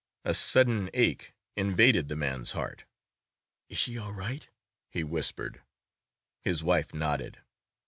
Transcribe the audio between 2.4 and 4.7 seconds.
heart. "Is she all right?"